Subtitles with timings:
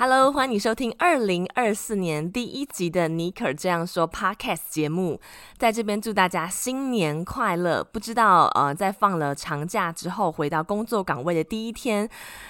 [0.00, 5.20] Hello，欢迎你收听二零二四年第一集的尼可这样说 Podcast 节目。
[5.56, 7.82] 在这边祝大家新年快乐！
[7.82, 12.08] 不知道呃，在放了长假之后回到工作岗位的第一天，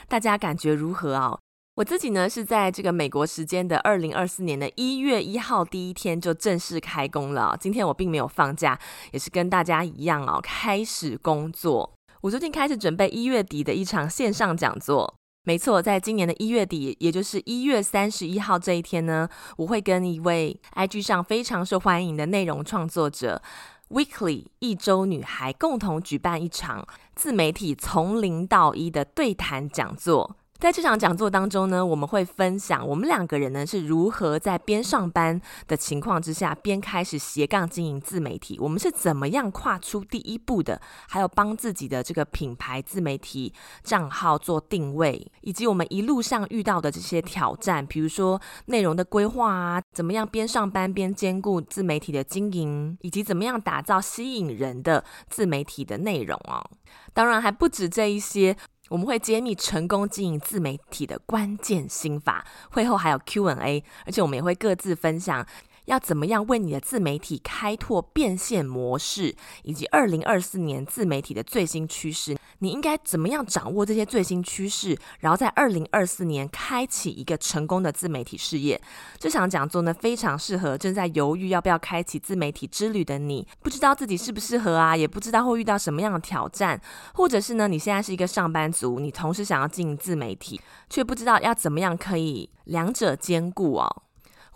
[0.09, 1.39] 大家感觉如何啊？
[1.77, 7.57] 我自己呢是在这个美国时间的二零二四年的一月一号第一天就正式开工了。
[7.59, 8.79] 今天我并没有放假，
[9.13, 11.95] 也是跟大家一样哦，开始工作。
[12.21, 15.15] 我最近开始准备一月底的一场线上讲座。
[15.49, 23.41] 没错，在今年的一月底，也就是一月三十一号这一天呢，我会跟一位 IG 上非常受欢迎的内容创作者
[23.89, 30.37] Weekly 一周女孩共同举办一场自媒体从零到一的对谈讲座。
[30.59, 38.59] 在这场讲座当中呢，我们会分享我们两个人呢是如何在边上班的情况之下，边开始斜杠经营自媒体。
[38.59, 40.81] 我们是怎么样跨出第一步的？
[41.09, 56.69] 还有帮自己的这个品牌自媒体账号做定位，以及我们一路上遇到的这些挑战，比如说内容的规划啊，怎么样边上班边兼顾自媒体的经营，以及怎么样打造吸引人的自媒体的内容哦。
[57.15, 58.57] 当然还不止这一些。
[58.89, 65.47] 我们会揭秘成功经营自媒体的关键心法，会后还有 Q&A，而且我们也会各自分享。
[65.89, 72.37] 要怎么样为你的自媒体开拓变现模式，以及二零二四年自媒体的最新趋势？
[72.59, 78.79] 你应该怎么样掌握这些最新趋势，然后在二零二四年开启一个成功的自媒体事业？
[79.19, 86.79] 这场讲座呢，非常适合正在犹豫要不要开启自媒体之旅的你，不知道自己适不适合啊，也不知道会遇到什么样的挑战，
[87.15, 90.61] 或者是呢，你现在是一个上班族，你同时想要经营自媒体，
[90.91, 94.03] 却不知道要怎么样可以两者兼顾哦。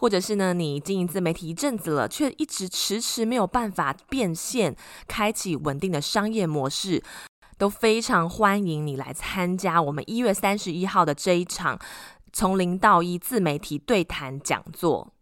[0.03, 4.75] 或者是呢，你经营自媒体一阵子了，却一直迟迟没有办法变现，
[5.07, 7.01] 开启稳定的商业模式，
[7.57, 11.79] 都非常欢迎你来参加我们一月三十一号的这一场
[12.33, 15.13] 从零到一自媒体对谈讲座。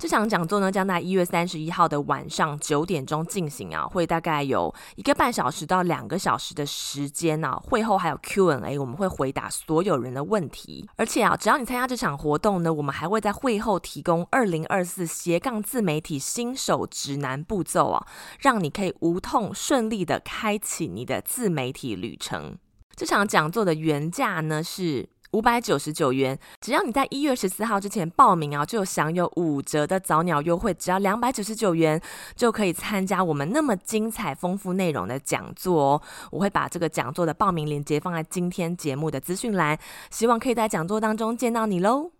[0.00, 7.54] 这场讲座呢，将在一月三十一号的晚上九点钟进行啊，会大概有一个半小时到两个小时的时间啊。
[7.62, 10.88] 会后还有 Q&A，我们会回答所有人的问题。
[10.96, 18.06] 而且啊，只要你参加这场活动呢，我们还会在会后提供二零二四斜杠自媒体新手指南步骤啊，
[18.38, 22.56] 让你可以无痛顺利的开启你的自媒体旅程。
[22.96, 25.10] 这场讲座的原价呢是。
[25.32, 32.00] 五百九十九元，只要你在一月十四号之前报名啊，就有享有五折的早鸟优惠，只要两百九十九元
[32.34, 36.02] 就可以参加我们那么精彩丰富内容的讲座哦。
[36.32, 39.78] 我会把这个讲座的报名链接放在今天节目的资讯栏，
[40.10, 42.10] 希望可以在讲座当中见到你喽。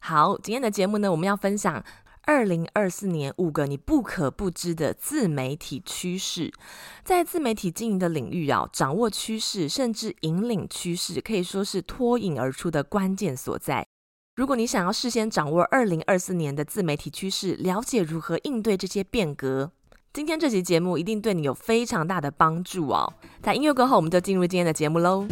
[0.00, 1.84] 好，今天的节目呢，我们要分享。
[2.24, 6.52] 二零二四年五个你不可不知的自媒体趋势，
[7.04, 13.86] 在自媒体经营的领域啊，掌握趋势甚至引领趋势，可以说是脱颖而出的关键所在。
[14.36, 19.72] 如果你想要事先掌握二零二四年的自媒体趋势，了解如何应对这些变革，
[20.12, 23.12] 今天这期节目一定对你有非常大的帮助哦。
[23.42, 25.26] 在音乐过后，我们就进入今天的节目喽。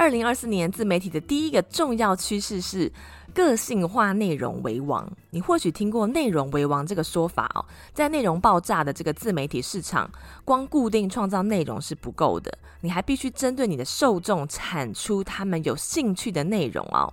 [0.00, 2.90] 二零二四年自媒体的第一个重要趋势是
[3.34, 5.06] 个性化内容为王。
[5.28, 7.60] 你或许听过“内容为王”这个说法哦，
[7.92, 10.10] 在内容爆炸的这个自媒体市场，
[10.42, 17.12] 光固定创造内容是不够的，你还必须针对你的受众产出他们有兴趣的内容哦。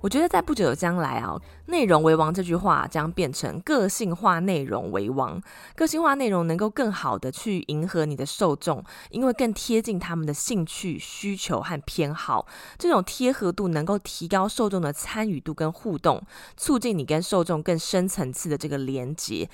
[0.00, 1.36] 我觉得在不久的将来啊，
[1.66, 5.40] 内容为王这句话将变成个性化内容为王。
[5.76, 12.46] 个性化内容能够更好的去迎合你的受众，因为更贴近他们的兴趣、需求和偏好。
[12.78, 16.22] 这种贴合度能够提高受众的参与度跟互动，
[16.56, 19.48] 促进你跟受众更深层次的这个连接。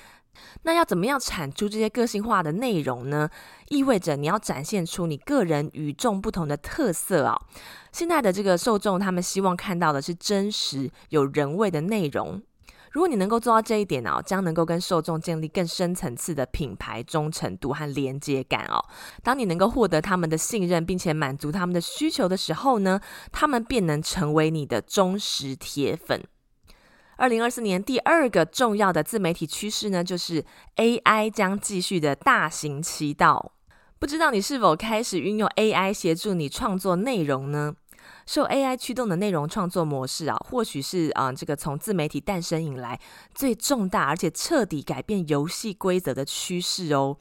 [0.63, 3.29] 那要怎么样产出这些个性化的内容呢？
[3.69, 7.39] 意味着你要展现出你个人与众不同的特色啊！
[7.91, 12.41] 现在的这个受众，他们希望看到的是真实、有人味的内容。
[12.91, 18.83] 如果你能够做到这一点哦，将能够跟受众建立更深层次的品牌忠诚度和连接感哦。
[19.21, 22.99] 当你能够获得他们的信任，并且满足他们的需求的时候呢，
[23.31, 26.23] 他们便能成为你的忠实铁粉。
[27.17, 33.53] 二零二四年第二个重要的自媒体趋势呢，就是 AI 将继续的大行其道。
[33.99, 37.75] 不知道你是否开始运用 AI 协助你创作内容呢？
[38.27, 42.99] 受 AI 驱动的内容创作模式啊，或许是啊、这个从自媒体诞生以来
[43.33, 47.17] 最重大而且彻底改变游戏规则的趋势哦。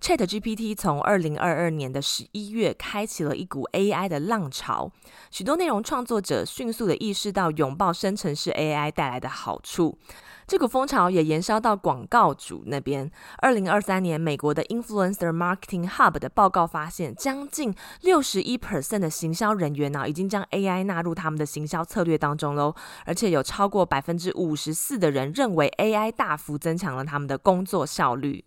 [0.00, 4.90] ChatGPT 从二零二二年的十一月开启了一股 AI 的浪潮，
[5.30, 9.98] 许多内容创作者迅速的意识到拥抱生成式 AI 带来的好处。
[10.46, 13.10] 这股风潮也延烧到广告主那边。
[13.38, 22.76] 二零二三年，美国的 Influencer Marketing Hub 的报告发现，将近六十一 percent 的行销人员呢、已经将 AI 纳入他们的行销策略当中喽。
[23.04, 28.44] 而且有超过百分之五十四的人认为 AI 大幅增强了他们的工作效率。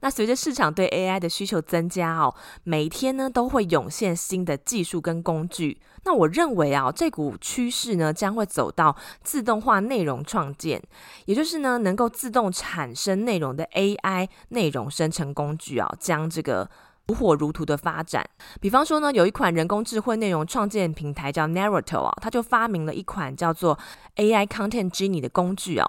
[0.00, 2.34] 那随着市场对 AI 的需求增加哦，
[2.64, 5.80] 每天呢都会涌现新的技术跟工具。
[6.04, 10.82] 那我认为啊，这股趋势呢将会走到自动化内容创建，
[11.26, 16.70] 也就是呢能够自动产生内容的 AI 内容生成工具啊，将这个。
[17.10, 18.24] 如火如荼的发展，
[18.60, 23.76] 比方说呢，有一款人工智慧内容创建平台叫 Narrato 啊，它就发明了一款叫做
[24.14, 25.86] AI Content Genie 的工具啊。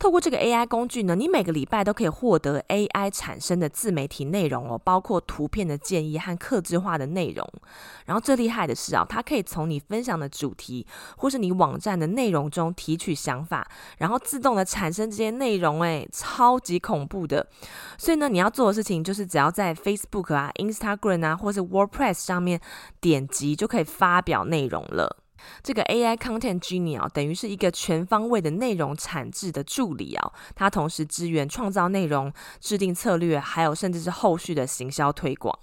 [0.00, 7.48] 透过这个 AI 工具呢，你每个礼拜都可以获得 AI 产生的自媒体内容哦，包括图片的建议和客制化的内容。
[8.06, 10.84] 然后最厉害的是啊，它可以从你分享的主题
[11.16, 13.64] 或是你网站的内容中提取想法，
[13.98, 17.46] 然后自动的产生这些内容，诶，超级恐怖的。
[17.96, 20.50] 所以呢，你要做的事情就是只要在 Facebook 啊。
[20.70, 22.60] Instagram 啊，或是 WordPress 上面
[23.00, 25.18] 点击就可以发表内容了。
[25.62, 35.58] 这个 AI Content Genie 啊，等于是一个全方位的内容产制的助理啊，它同时支援创造内容、制定策略，还有甚至是后续的行销推广。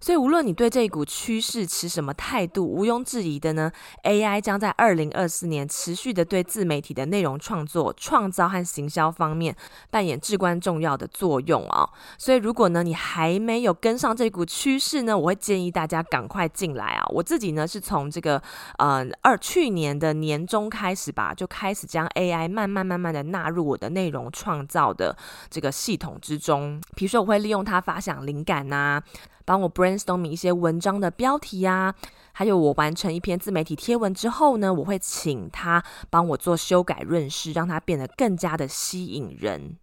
[0.00, 3.70] 所以，无论你对这一股趋势持什么态度，毋庸置疑的呢
[4.02, 9.54] ，AI 将在二零二四年持续的对自媒体的内容创作、创造和行销方面
[9.90, 11.88] 扮演至关重要的作用啊。
[12.18, 17.04] 所以，如果呢你还没有跟上这股趋势呢，我会建议大家赶快进来啊。
[17.08, 18.42] 我自己呢是从这个
[18.78, 25.16] 呃二去年的年中开始吧，就开始将 AI 慢慢慢慢的纳入我的内容创造的
[25.48, 26.80] 这个系统之中。
[26.94, 29.02] 比如说，我会利用它发想灵感呐、啊。
[29.44, 31.94] 帮我 brainstorming 一些文章的标题啊，
[32.32, 39.76] 还有我完成一篇自媒体贴文之后呢，我会请他帮我做修改润饰，让它变得更加的吸引人。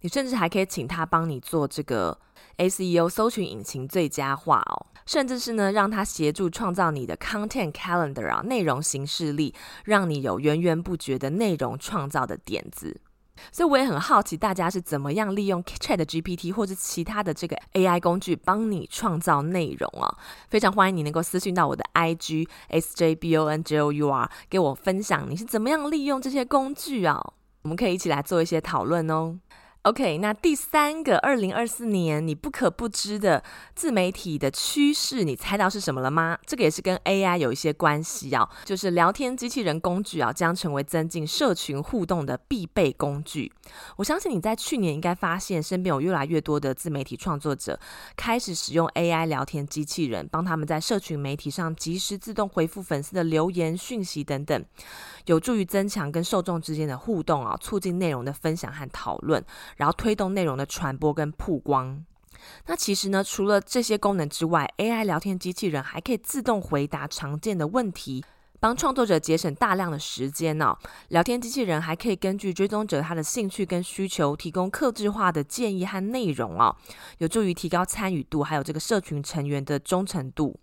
[0.00, 2.18] 你甚至还可以请他帮你做这个
[2.56, 13.00] SEO 搜寻引擎最佳化哦，甚至是呢，让他协助创造你的 content calendar 啊，内容形式力，让你有源源不绝的内容创造的点子。
[13.50, 20.16] 所以我也很好奇，大家是怎么样利用 ChatGPT 或者其他的这个 AI 工具帮你创造内容啊？
[20.48, 27.20] 非常欢迎你能够私信到我的 IG SJBONJOUR，给我分享你是怎么样利用这些工具啊？
[27.62, 29.38] 我们可以一起来做一些讨论哦。
[29.84, 33.44] OK，那第三个二零二四年你不可不知的
[33.74, 36.38] 自媒体的趋势，你猜到是什么了吗？
[36.46, 43.52] 这个也是跟 AI 有一些关系啊，就是聊天机器人工具啊，将成为增进社群互动的必备工具。
[43.96, 47.78] 我相信你在去年应该发现，身边有越来越多的自媒体创作者
[48.16, 54.64] 开始使用 AI 聊天机器人，帮他们在社群媒体上及时自动回复粉丝的留言讯息等等，
[55.26, 59.44] 有助于增强跟受众之间的互动啊，促进内容的分享和讨论。
[59.76, 62.04] 然后推动内容的传播跟曝光。
[62.66, 68.22] 那其实呢，除了这些功能之外，AI 聊天机器人还可以自动回答常见的问题，
[68.60, 70.76] 帮创作者节省大量的时间、哦。
[71.08, 76.76] 聊天机器人还可以根据追踪者他的兴趣跟需求，提供客制化的建议和内容哦，
[77.18, 80.60] 有助于提高参与度，还有这个社群成员的忠诚度。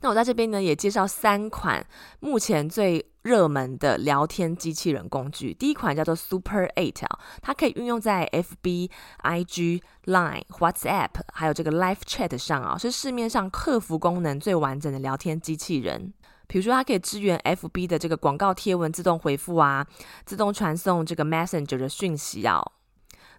[0.00, 1.84] 那我在这边呢，也介绍三款
[2.20, 5.52] 目前最热门的聊天机器人工具。
[5.52, 8.90] 第一款叫做 Super Eight 啊，它可以运用在 FB、
[9.22, 16.14] IG、Line、WhatsApp，还有这个 Live Chat 上啊，是市面上客服功能最完整的聊天机器人。
[16.46, 19.86] 比如说，它可以支援 FB 的这个广告贴文自动回复啊，
[20.24, 22.60] 自动传送这个 Messenger 的讯息啊。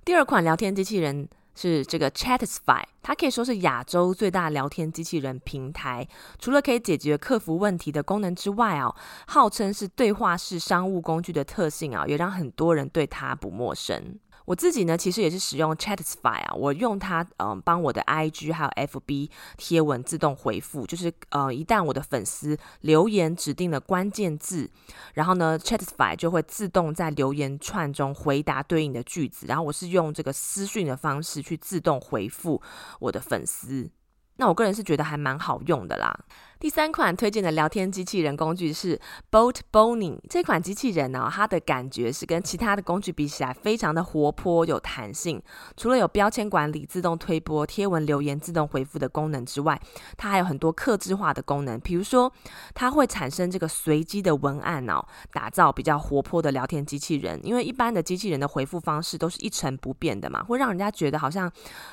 [0.05, 1.27] 第二款聊天机器人。
[1.53, 6.08] 是这个 Chatisify，它可以说是亚洲最大聊天机器人平台。
[6.39, 8.96] 除了可以解决客服问题的功能之外哦，
[9.27, 14.17] 号称是对话式商务工具的特性啊，也让很多人对它不陌生。
[14.45, 24.69] 我自己呢，其实也是使用 Chatify 啊，我用它，嗯、帮我的 IG 还有 FB 贴文自动回复，就是呃，一旦我的粉丝留言指定了关键字，
[25.13, 32.62] 然后呢，Chatisify 就会自动在留言串中回答对应的句子，然后我是用这个私讯的方式去自动回复
[33.00, 33.89] 我的粉丝，
[34.38, 36.25] 那我个人是觉得还蛮好用的啦。
[36.62, 39.01] 第三款推荐的聊天机器人工具是
[39.32, 45.41] Boat Boning 这款机器人呢、它的感觉是跟其他的工具比起来非常的活泼有弹性。
[45.75, 49.82] 除了有标签管理、自动推播、贴文留言自动回复的功能之外，
[50.15, 52.32] 它还有很多客制化的功能，比如说
[52.75, 55.03] 它会产生这个随机的文案哦，
[55.34, 57.39] 打造比较活泼的聊天机器人。
[57.44, 61.51] 因为一般的机器人的回复方式都是一成不变的嘛，会让人家觉得好像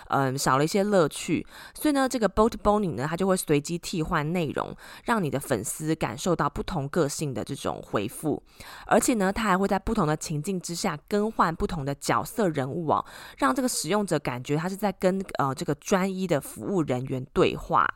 [0.08, 1.46] 嗯少了一些乐趣。
[1.72, 4.57] 所以呢，这个 Boat Boning 呢，它就会随机替换内容。
[5.04, 8.42] 让你的粉丝感受到不同个性的这种回复，
[8.86, 13.04] 而且呢，它还会在不同的情境之下更换不同的角色人物哦，
[13.36, 17.86] 让这个使用者感觉他是在跟呃这个专一的服务人员对话，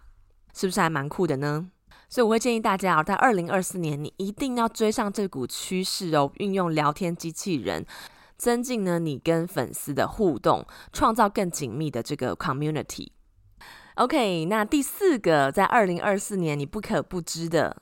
[0.53, 1.71] 是不是还蛮酷的呢？
[2.09, 7.87] 所以我会建议大家啊，在二零二四年你一定要追上这股趋势哦，运用聊天机器人，
[8.37, 13.09] 增进呢你跟粉丝的互动，创造更紧密的这个 community。
[13.97, 17.77] OK，那第四个在二零二四年你不可不知的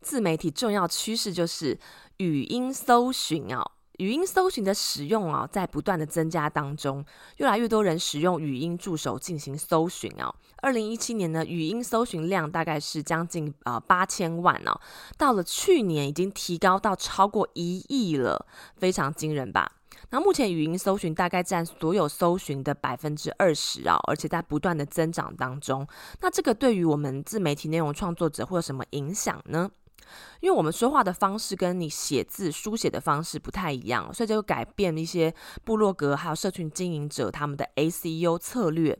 [0.00, 1.78] 自媒体重要趋势就是
[2.16, 3.70] 语音搜寻哦。
[3.98, 7.04] 语音搜寻的使用啊，在不断的增加当中，
[7.36, 10.34] 越来越多人使用语音助手进行搜寻哦。
[10.56, 14.80] 二零一七年呢，语音搜寻量大概是将近呃八千万哦，
[15.16, 19.70] 到了去年已经提高到超过一亿了，非常惊人吧？
[20.12, 25.88] 那目前语音搜寻大概占所有搜寻的百分之二十啊，而且在不断的增长当中。
[26.20, 29.70] 那这个对于我们自媒体内容创作者会有什么影响呢？
[30.40, 38.98] 因为我们说话的方式跟你写字书写的方式不太一样，所以就改变一些部落格还有社群经营者他们的 SEO 策略。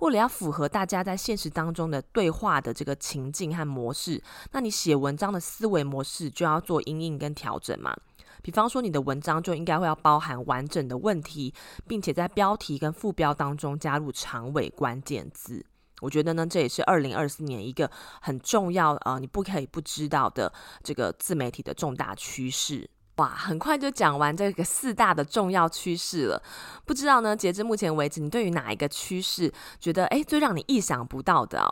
[0.00, 7.96] 为了要符合大家在现实当中的对话的这个情境和模式，那你写文章的思维模式就要做因应跟调整嘛。
[8.42, 11.52] 比方说，你的文章就应该会要包含完整的问题，
[11.86, 15.64] 并且在标题跟副标当中加入长尾关键字。
[16.00, 17.90] 我觉得呢，这也是二零二四年一个
[18.22, 20.50] 很重要啊、你不可以不知道的
[20.82, 22.88] 这个自媒体的重大趋势。
[23.20, 26.42] 哇，很快就讲完这个四大的重要趋势了。
[26.86, 31.68] 不知道呢，截至目前为止，你对于哪一个趋势觉得诶最让你意想不到的、哦？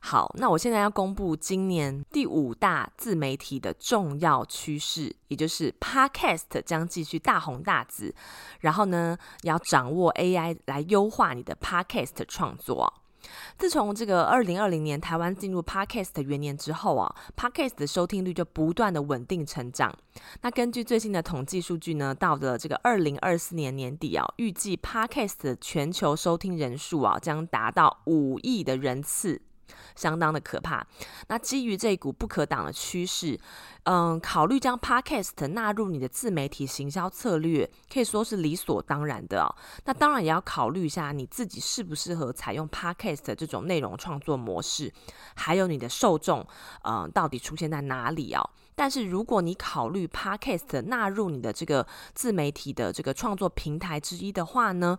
[0.00, 8.14] 好，那我现在要公布今年第五大自媒体的重要趋势，也就是 Podcast 将继续大红大紫。
[8.60, 13.01] 然后呢，要掌握 AI 来优化你的 Podcast 创作。
[13.58, 19.96] 自从这个二零二零年台湾进入 Podcast 元年之后啊，Podcast 的收听率就不断的稳定成长。
[20.40, 29.40] 那根据最新的统计数据呢，到了这个二零二四年年底啊，预计 Podcast 的全球收听人数啊将达到五亿的人次。
[29.94, 30.86] 相当的可怕。
[31.28, 33.38] 那基于这一股不可挡的趋势，
[33.84, 39.54] 嗯，考虑将 Podcast 纳入你的自媒体行销策略，可以说是理所当然的哦。
[39.84, 44.92] 那当然也要考虑一下你自己适不适合采用 Podcast 这种内容创作模式，
[45.34, 46.46] 还有你的受众，
[46.84, 48.50] 嗯，到底出现在哪里哦。
[48.74, 54.98] 但是如果你考虑 Podcast 纳入你的这个自媒体的这个创作平台之一的话呢，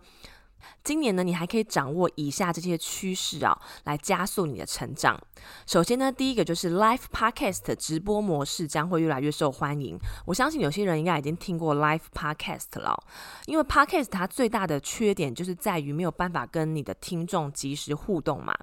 [0.82, 5.20] 今年呢，你还可以掌握以下这些趋势啊，来加速你的成长。
[5.66, 9.98] 首先呢，第一个就是 Live Podcast 直播模式将会越来越受欢迎。
[10.26, 12.94] 我相信有些人应该已经听过 Live Podcast 了，
[13.46, 18.54] 因为 Podcast 它最大的缺点就是在于没有办法跟你的听众及时互动嘛。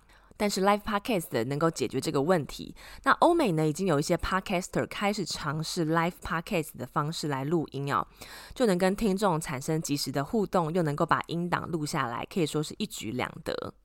[0.42, 2.74] 但是 Live Podcast 能够解决这个问题。
[3.04, 8.08] 那欧美呢，已经有一些 Podcaster 开始尝试 Live Podcast 的方式来录音哦，
[8.56, 13.76] 就能跟听众产生及时的互动，又能够把音档录下来，可以说是一举两得。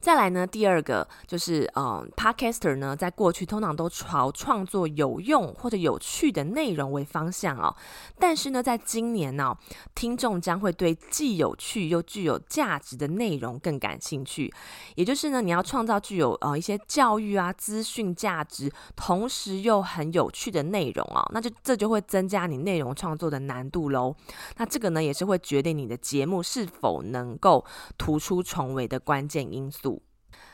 [0.00, 7.74] 再来呢，第二个就是，嗯，Podcaster 呢，在过去通常都朝创作有用或者有趣的内容为方向哦。
[8.18, 9.56] 但是呢，在今年呢，
[9.96, 14.52] 听众将会对既有趣又具有价值的内容更感兴趣。
[14.94, 21.28] 也就是呢，你要创造具有呃一些教育啊、资讯价值，同时又很有趣的内容哦。
[21.32, 24.14] 那就这就会增加你内容创作的难度喽。
[24.58, 27.64] 那这个呢，也是会决定你的节目是否能够
[27.98, 29.87] 突出重围的关键因素。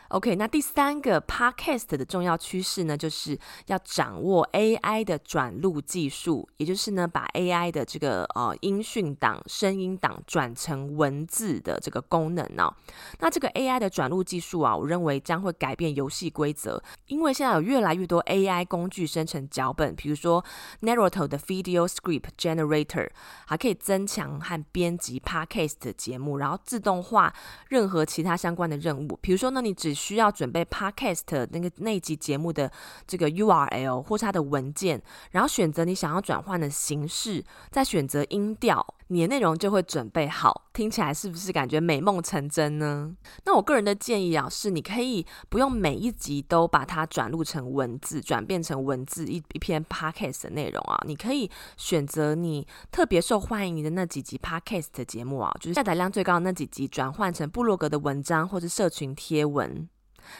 [0.09, 12.73] OK，那第三个 Podcast 的重要趋势呢，就是要掌握 AI 的转录技术，也就是呢，把 AI 的这个呃音讯档、声音档转成文字的这个功能哦。
[13.19, 20.45] 那这个 AI 的转录技术啊，我认为将会改变游戏规则，因为现在有越来越多 AI 工具生成脚本，比如说
[20.83, 23.09] Narrato 的 Video Script Generator，
[23.47, 27.35] 还可以增强和编辑 Podcast 的节目，然后自动化
[27.69, 32.71] 任何其他相关的任务，比如说呢，你只需要准备 Podcast 那个那集节目的
[33.07, 40.67] 这个 URL 或是它的文件，然后选择你想要转换的形式，再选择音调，你的内容就会准备好。
[40.73, 43.15] 听起来是不是感觉美梦成真呢？
[43.45, 59.89] 那我个人的建议啊，是你可以不用每一集都把它转录成文字，转变成文字一一篇 Podcast 的内容啊，你可以选择你特别受欢迎的那几集 Podcast 的节目啊，就是下载量最高的那几集，转换成部落格的文章或是社群贴文。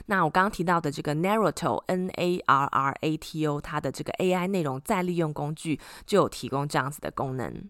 [0.07, 7.69] 那我刚刚提到的这个 Narrato N A R R A T O，它的这个 AI 内容再利用工具就有提供这样子的功能。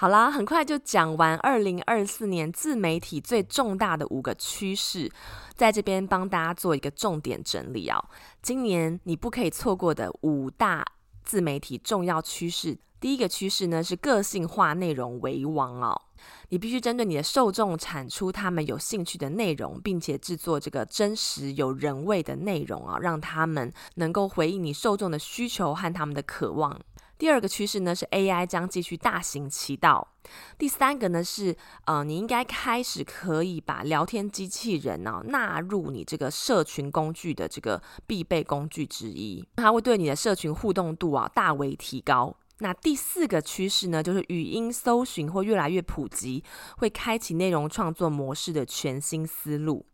[0.00, 5.12] 好啦，很快就讲完二零二四年自媒体最重大的五个趋势，
[5.54, 8.02] 在这边帮大家做一个重点整理啊。
[8.40, 10.82] 今年你不可以错过的五大
[11.22, 16.00] 自媒体重要趋势，第一个趋势呢是个性化内容为王哦。
[16.48, 26.80] 你必须针对你的受众产出他们有兴趣的内容，并且制作这个真实有人味的内容啊，让他们能够回应你受众的需求和他们的渴望。
[27.20, 30.14] 第二个趋势呢是 AI 将继续大行其道。
[30.56, 42.34] 第三个呢是呃，你应该开始可以把聊天机器人呢、纳入你这个社群工具的这个必备工具之一，它会对你的社群互动度啊大为提高。
[42.60, 46.42] 那第四个趋势呢就是语音搜寻会越来越普及，
[46.78, 49.84] 会开启内容创作模式的全新思路。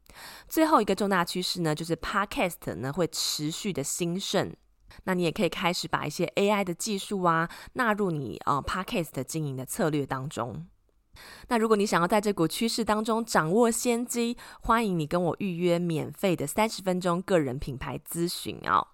[0.49, 4.55] 最后一个重大趋势呢就是 Podcast 呢会持续的兴盛。
[5.07, 10.67] 那你也可以开始把一些 AI 的技术啊纳入你呃 Podcast 的经营的策略当中。
[11.49, 18.87] 那如果你想要在这股趋势当中掌握先机，欢迎你跟我预约免费的三十分钟个人品牌咨询哦。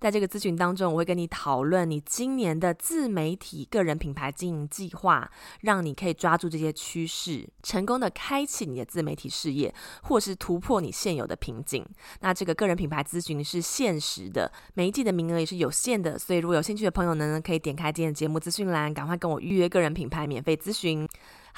[0.00, 11.84] 在这个咨询当中，我会跟你讨论你今年的自媒体个人品牌经营计划，让你可以抓住这些趋势，成功的开启你的自媒体事业，或是突破你现有的瓶颈。
[12.20, 21.08] 那这个个人品牌咨询是限时的，每一季的名额也是有限的，所以如果有兴趣的朋友呢，可以点开今天的节目资讯栏，赶快跟我预约个人品牌免费咨询。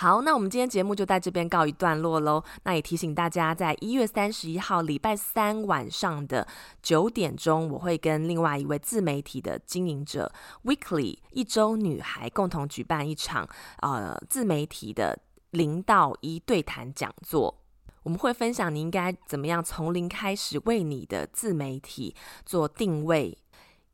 [0.01, 2.41] 好，那我们今天节目就在这边告一段落喽。
[2.63, 6.47] 那也提醒大家，在一月三十一号礼拜三晚上的
[6.81, 10.33] 九点钟，我会跟另外一位自媒体的经营者
[10.63, 13.49] Weekly 一周女孩共同举办一场
[13.83, 15.19] 呃自媒体的
[15.51, 17.59] 零到一对谈讲座。
[18.05, 22.15] 我们会分享你应该怎么样从零开始为你的自媒体
[22.47, 23.37] 做定位。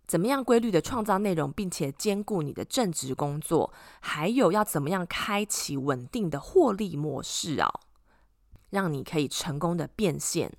[0.07, 7.71] 怎么样规律的创造内容，并且兼顾你的正职工作，还有要怎么样开启稳定的获利模式啊，
[8.71, 10.53] 让你可以成功的变现。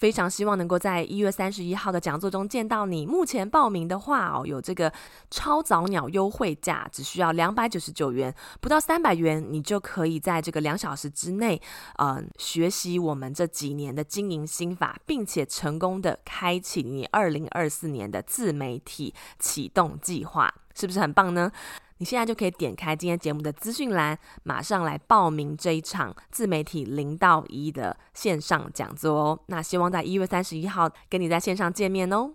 [0.00, 3.04] 非常希望能够在一月三十一号的讲座中见到你。
[3.04, 4.90] 目前报名的话哦，有这个
[5.30, 11.60] 超早鸟优惠价，只需要两百九十九元，不到三百元，你就可以在这个两小时之内，
[11.96, 21.52] 呃，学习我们这几年的经营心法，并且成功的开启你二零二四年的自媒体启动计划，是不是很棒呢？
[22.00, 29.38] 你现在就可以点开今天节目的资讯栏，马上来报名这一场自媒体零到一的线上讲座哦。
[29.48, 32.32] 那希望在一月三十一号跟你在线上见面哦。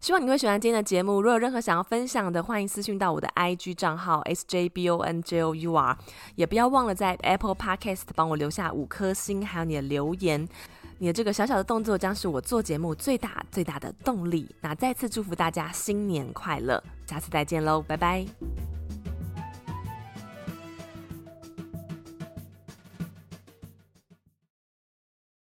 [0.00, 1.20] 希望你会喜欢今天的节目。
[1.20, 5.96] 如果有任何想要分享的，欢迎私讯到我的 IG 账号 sjbonjour，
[6.36, 10.48] 也不要忘了在 Apple Podcast 帮我留下五颗星，还有你的留言。
[11.00, 14.48] 你的这个小小的动作将是我做节目最大最大的动力。
[14.62, 18.24] 那再次祝福大家新年快乐，下次再见喽，拜拜。